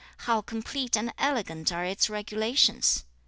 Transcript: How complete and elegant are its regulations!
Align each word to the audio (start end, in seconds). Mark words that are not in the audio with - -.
How 0.25 0.41
complete 0.41 0.97
and 0.97 1.13
elegant 1.19 1.71
are 1.71 1.85
its 1.85 2.09
regulations! 2.09 3.05